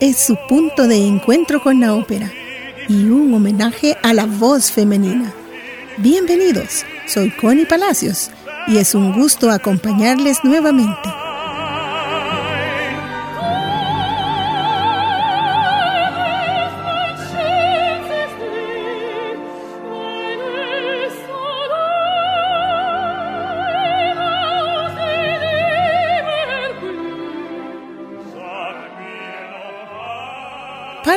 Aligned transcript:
Es 0.00 0.16
su 0.18 0.36
punto 0.48 0.88
de 0.88 0.96
encuentro 0.96 1.62
con 1.62 1.80
la 1.80 1.94
ópera 1.94 2.30
y 2.88 3.04
un 3.04 3.32
homenaje 3.32 3.96
a 4.02 4.12
la 4.12 4.26
voz 4.26 4.72
femenina. 4.72 5.32
Bienvenidos, 5.98 6.84
soy 7.06 7.30
Connie 7.30 7.66
Palacios 7.66 8.30
y 8.66 8.78
es 8.78 8.94
un 8.94 9.12
gusto 9.12 9.50
acompañarles 9.50 10.38
nuevamente. 10.42 11.13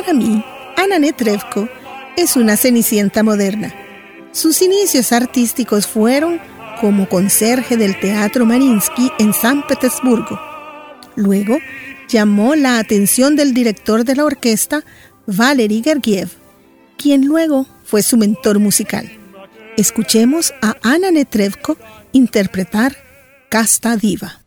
Para 0.08 0.20
mí, 0.20 0.42
Ana 0.78 0.98
Netrevko 0.98 1.68
es 2.16 2.36
una 2.36 2.56
cenicienta 2.56 3.22
moderna. 3.22 3.74
Sus 4.32 4.62
inicios 4.62 5.12
artísticos 5.12 5.86
fueron 5.86 6.40
como 6.80 7.10
conserje 7.10 7.76
del 7.76 8.00
Teatro 8.00 8.46
Marinsky 8.46 9.12
en 9.18 9.34
San 9.34 9.66
Petersburgo. 9.66 10.40
Luego 11.14 11.58
llamó 12.08 12.54
la 12.54 12.78
atención 12.78 13.36
del 13.36 13.52
director 13.52 14.04
de 14.04 14.16
la 14.16 14.24
orquesta, 14.24 14.82
Valery 15.26 15.82
Gergiev, 15.82 16.30
quien 16.96 17.26
luego 17.26 17.66
fue 17.84 18.02
su 18.02 18.16
mentor 18.16 18.60
musical. 18.60 19.10
Escuchemos 19.76 20.54
a 20.62 20.74
Ana 20.82 21.10
Netrevko 21.10 21.76
interpretar 22.12 22.96
Casta 23.50 23.94
Diva. 23.98 24.37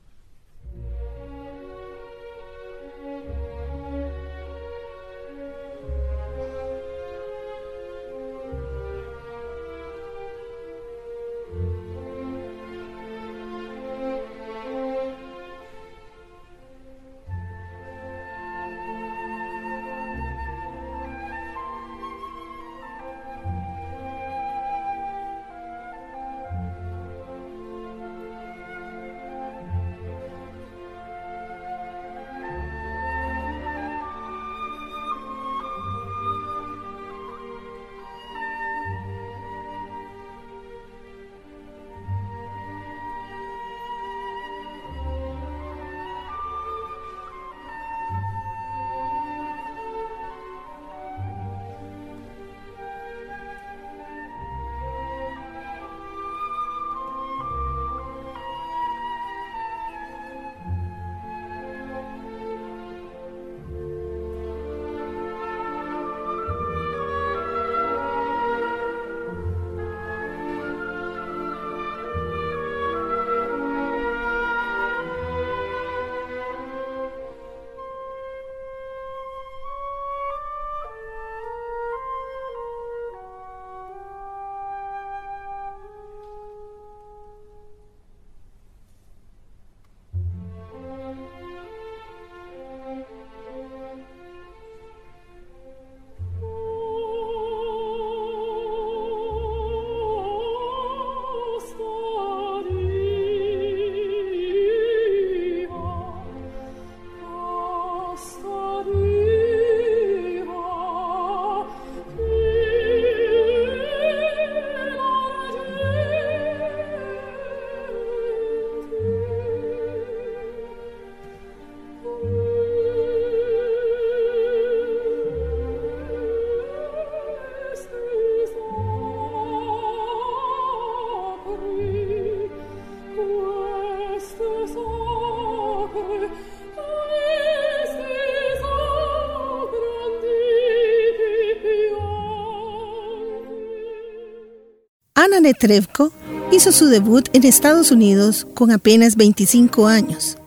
Trevko 145.53 146.11
hizo 146.51 146.71
su 146.71 146.87
debut 146.87 147.27
en 147.33 147.43
Estados 147.43 147.91
Unidos 147.91 148.47
con 148.53 148.71
apenas 148.71 149.15
25 149.15 149.87
años 149.87 150.37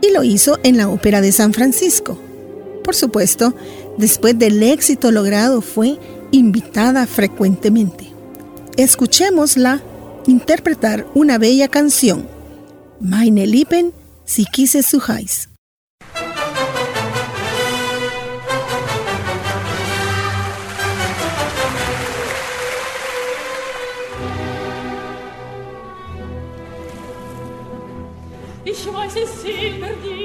y 0.00 0.12
lo 0.12 0.22
hizo 0.22 0.58
en 0.62 0.76
la 0.76 0.88
Ópera 0.88 1.20
de 1.20 1.32
San 1.32 1.52
Francisco. 1.52 2.18
Por 2.84 2.94
supuesto, 2.94 3.54
después 3.98 4.38
del 4.38 4.62
éxito 4.62 5.10
logrado 5.10 5.60
fue 5.60 5.98
invitada 6.30 7.06
frecuentemente. 7.06 8.12
Escuchémosla 8.76 9.82
interpretar 10.26 11.06
una 11.14 11.38
bella 11.38 11.68
canción, 11.68 12.28
Meine 13.00 13.46
Lieben, 13.46 13.92
si 14.24 14.44
quise 14.44 14.82
su 14.82 15.00
quasi 29.08 29.26
silver 29.26 30.17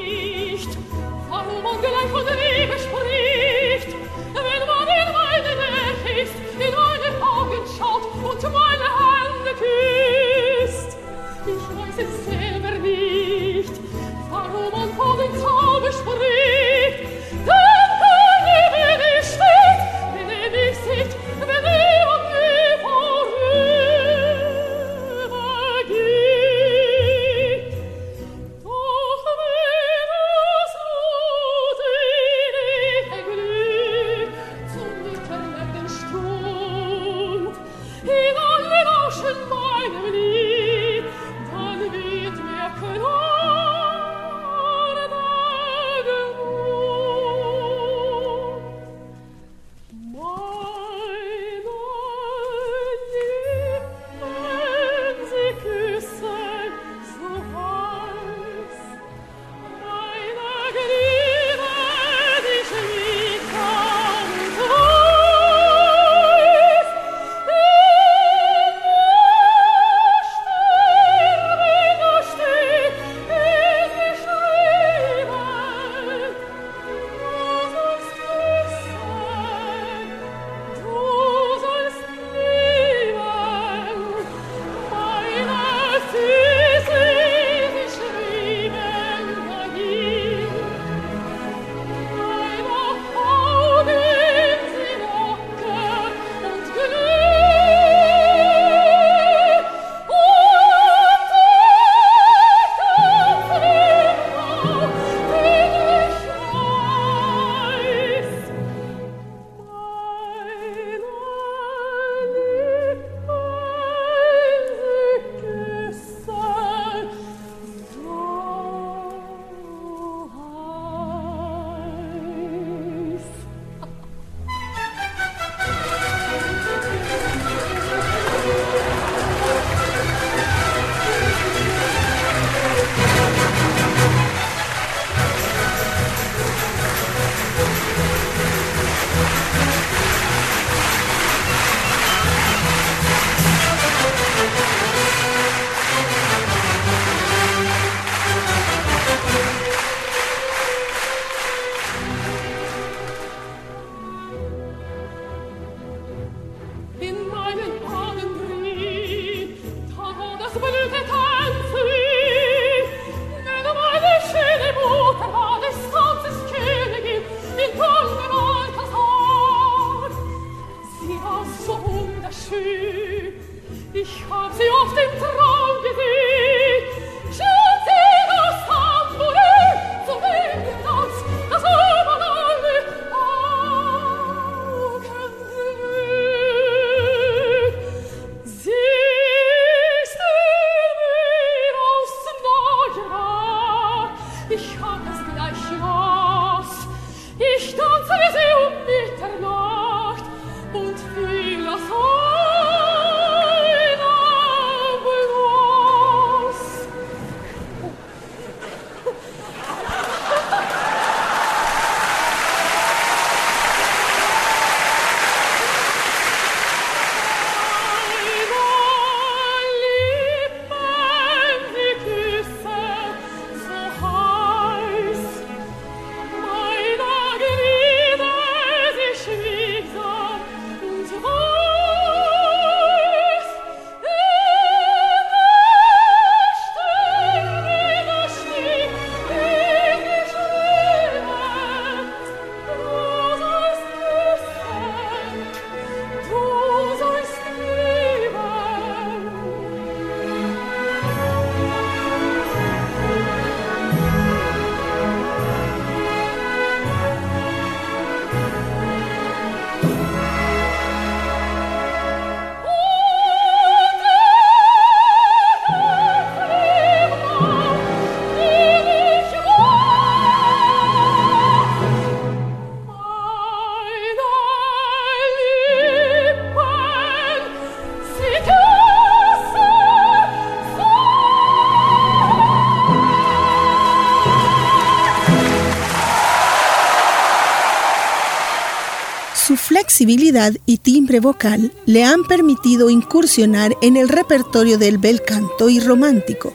timbre 290.81 291.19
vocal 291.19 291.71
le 291.85 292.03
han 292.03 292.23
permitido 292.23 292.89
incursionar 292.89 293.75
en 293.81 293.97
el 293.97 294.09
repertorio 294.09 294.77
del 294.77 294.97
bel 294.97 295.21
canto 295.21 295.69
y 295.69 295.79
romántico. 295.79 296.53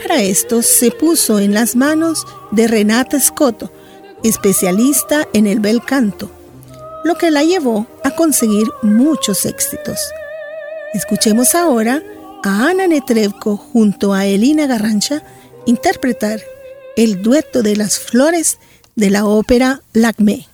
Para 0.00 0.22
esto 0.22 0.62
se 0.62 0.90
puso 0.90 1.38
en 1.38 1.54
las 1.54 1.76
manos 1.76 2.26
de 2.50 2.66
Renata 2.66 3.20
Scotto, 3.20 3.70
especialista 4.24 5.28
en 5.32 5.46
el 5.46 5.60
bel 5.60 5.82
canto, 5.82 6.30
lo 7.04 7.16
que 7.16 7.30
la 7.30 7.44
llevó 7.44 7.86
a 8.04 8.10
conseguir 8.10 8.68
muchos 8.82 9.46
éxitos. 9.46 9.98
Escuchemos 10.94 11.54
ahora 11.54 12.02
a 12.42 12.68
Ana 12.68 12.86
Netrebko 12.86 13.56
junto 13.56 14.12
a 14.12 14.26
Elina 14.26 14.66
Garrancha 14.66 15.22
interpretar 15.66 16.40
el 16.96 17.22
dueto 17.22 17.62
de 17.62 17.76
las 17.76 17.98
flores 17.98 18.58
de 18.96 19.10
la 19.10 19.26
ópera 19.26 19.82
Lacme. 19.92 20.49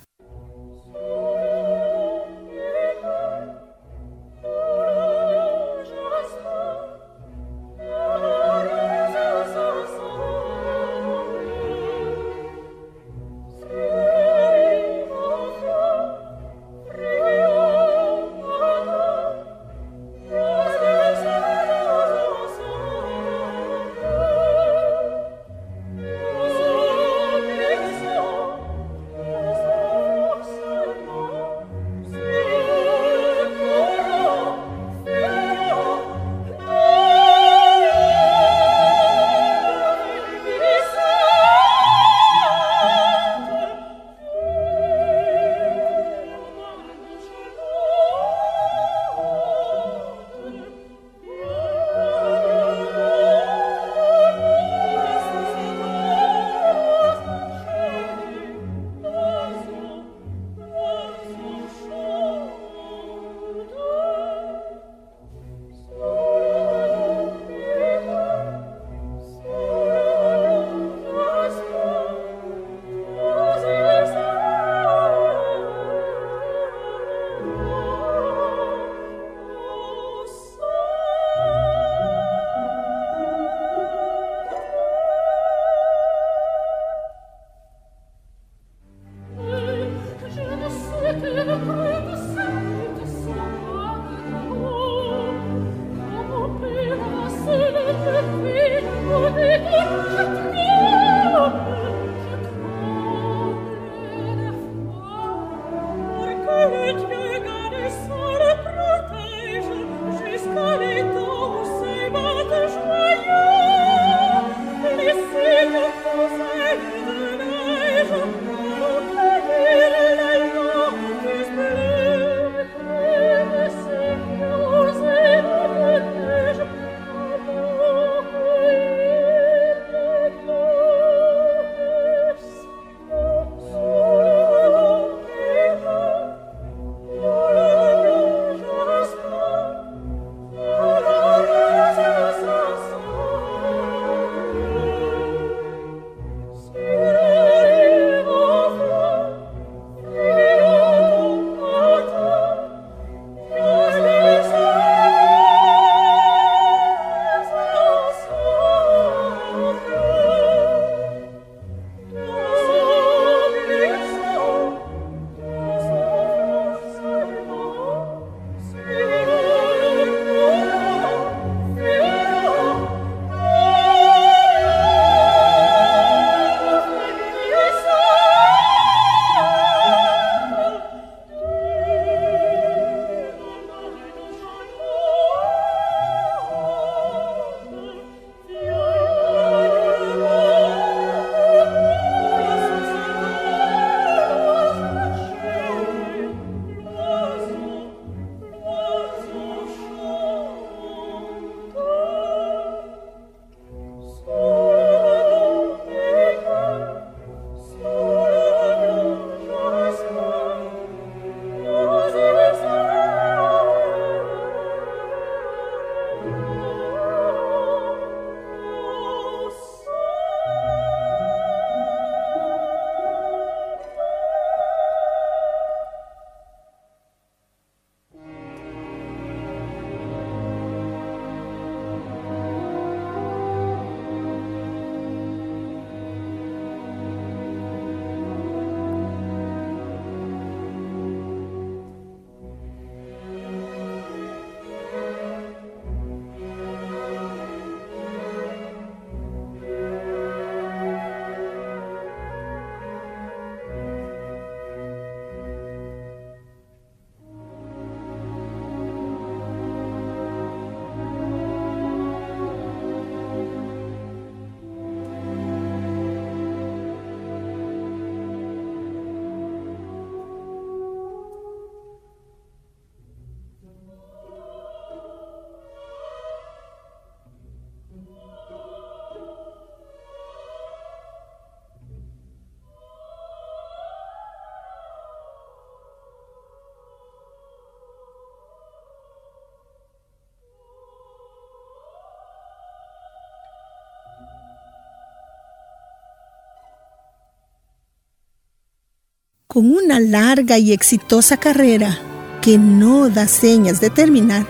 Con 299.57 299.75
una 299.75 300.01
larga 300.01 300.59
y 300.59 300.75
exitosa 300.75 301.39
carrera 301.39 301.99
que 302.43 302.59
no 302.59 303.09
da 303.09 303.27
señas 303.27 303.81
de 303.81 303.89
terminar, 303.89 304.47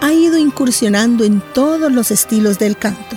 ha 0.00 0.12
ido 0.12 0.36
incursionando 0.36 1.22
en 1.22 1.40
todos 1.54 1.92
los 1.92 2.10
estilos 2.10 2.58
del 2.58 2.76
canto. 2.76 3.16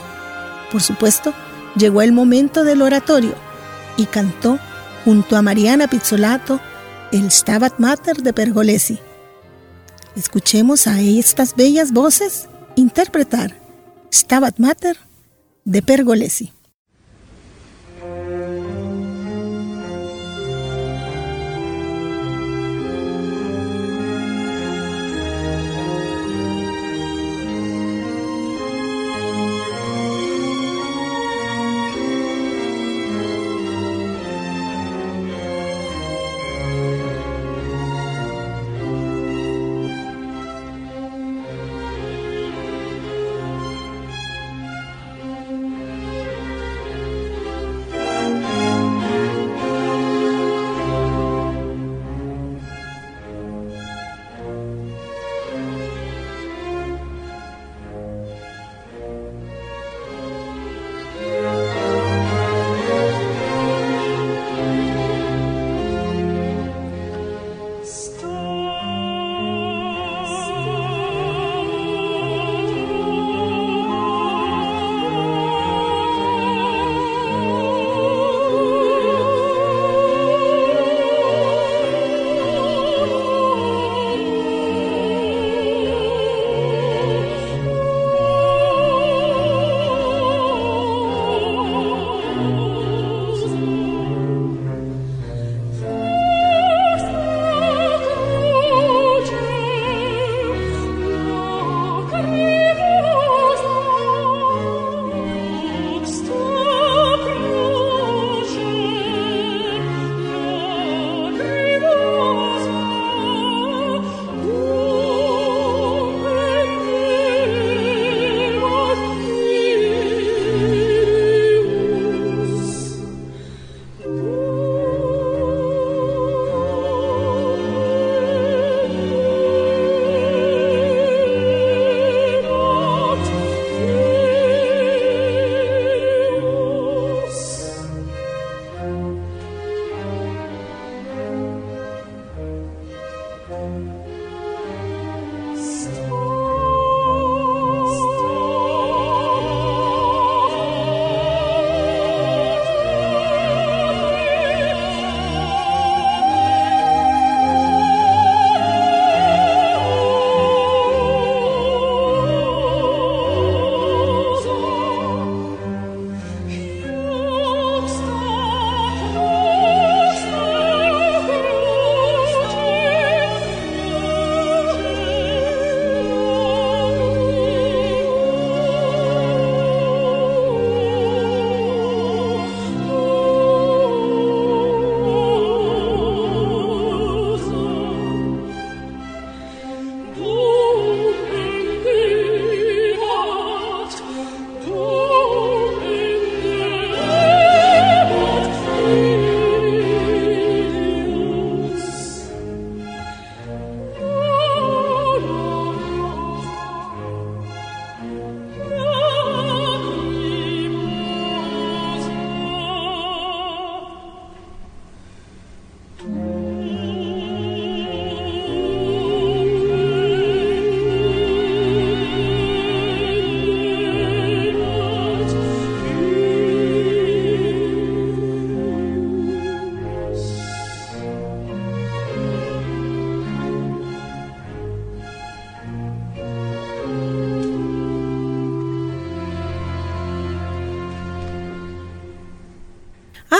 Por 0.71 0.83
supuesto, 0.83 1.33
llegó 1.75 2.03
el 2.03 2.11
momento 2.11 2.63
del 2.63 2.83
oratorio 2.83 3.33
y 3.97 4.05
cantó 4.05 4.59
junto 5.03 5.35
a 5.35 5.41
Mariana 5.41 5.87
Pizzolato 5.87 6.61
el 7.11 7.31
Stabat 7.31 7.79
Mater 7.79 8.17
de 8.17 8.31
Pergolesi. 8.31 8.99
Escuchemos 10.15 10.85
a 10.85 11.01
estas 11.01 11.55
bellas 11.55 11.91
voces 11.91 12.47
interpretar 12.75 13.59
Stabat 14.13 14.59
Mater 14.59 14.99
de 15.63 15.81
Pergolesi. 15.81 16.54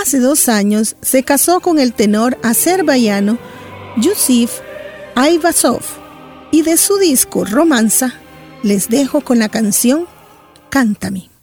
Hace 0.06 0.20
dos 0.20 0.48
años 0.48 0.94
se 1.02 1.24
casó 1.24 1.58
con 1.58 1.80
el 1.80 1.92
tenor 1.92 2.38
azerbaiyano 2.44 3.38
Yusif 3.96 4.52
Aivazov 5.16 5.80
y 6.52 6.62
de 6.62 6.76
su 6.76 6.96
disco 6.98 7.44
Romanza 7.44 8.14
les 8.62 8.88
dejo 8.88 9.22
con 9.22 9.40
la 9.40 9.48
canción 9.48 10.06
Cántame. 10.70 11.35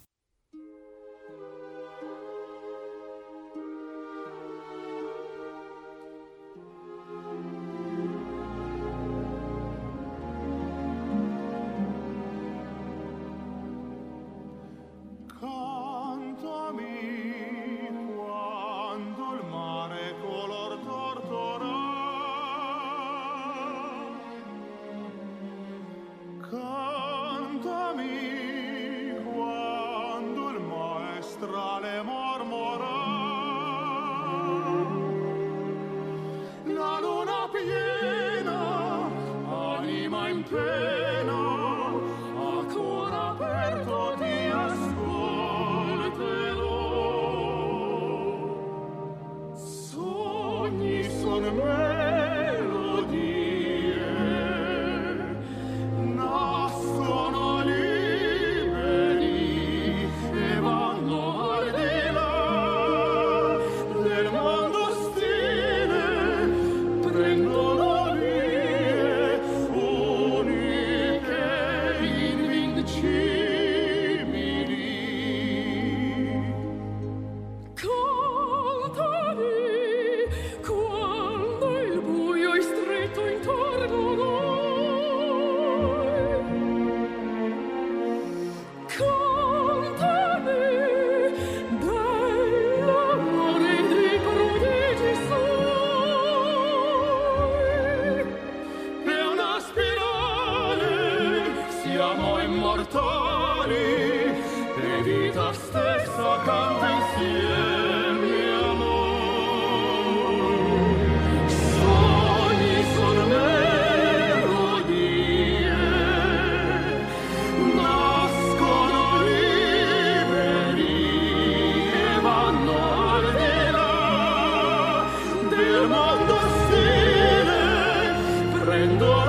prendo 128.65 129.22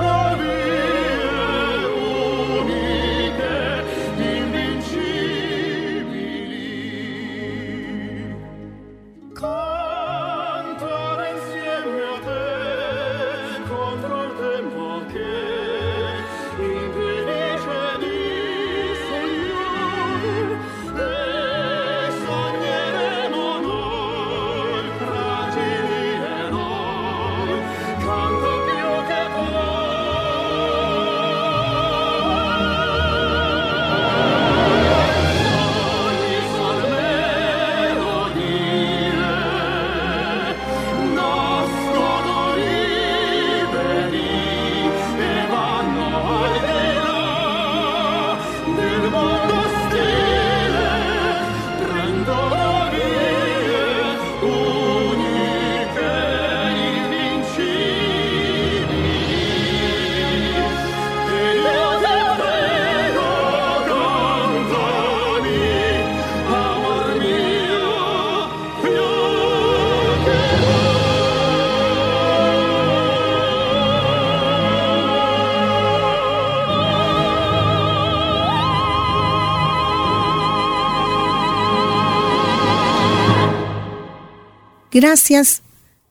Gracias 85.07 85.61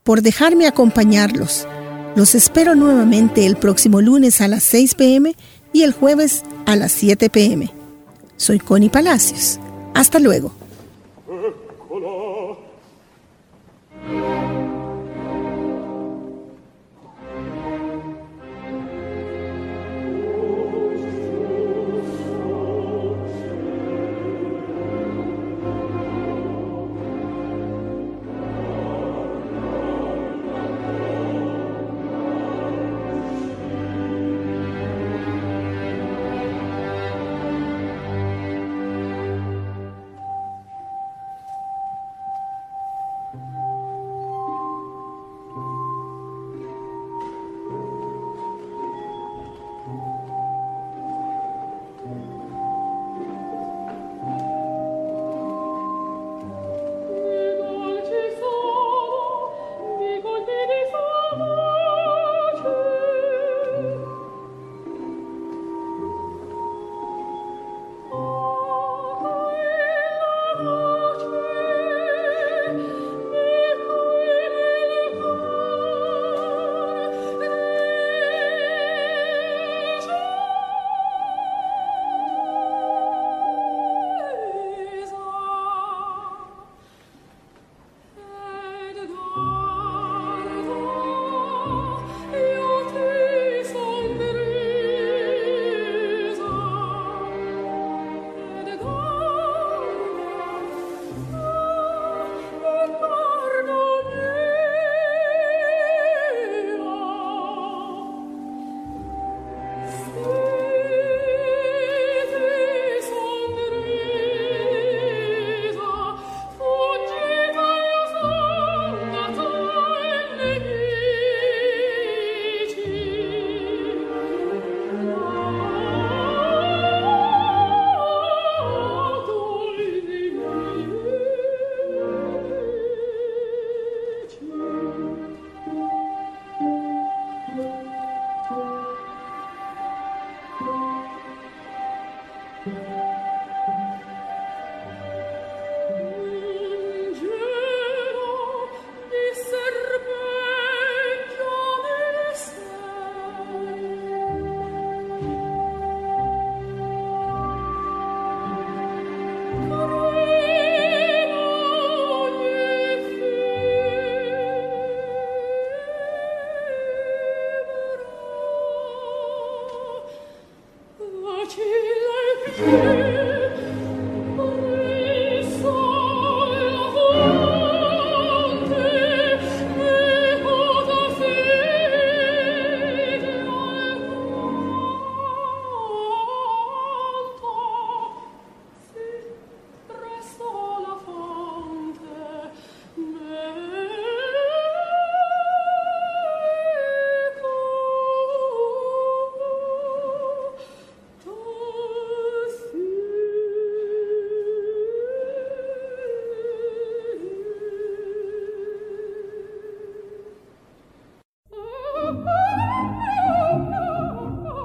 por 0.05 0.23
dejarme 0.23 0.69
acompañarlos. 0.69 1.67
Los 2.15 2.37
espero 2.37 2.77
nuevamente 2.77 3.45
el 3.45 3.57
próximo 3.57 4.01
lunes 4.01 4.41
a 4.41 4.47
las 4.47 4.63
6 4.63 4.95
pm 4.95 5.35
y 5.73 5.83
el 5.83 5.93
jueves 5.93 6.45
a 6.65 6.77
las 6.77 6.93
7 6.93 7.29
pm. 7.29 7.73
Soy 8.37 8.61
Connie 8.61 8.91
Palacios. 8.91 9.59
Hasta 9.95 10.21
luego. 10.21 10.55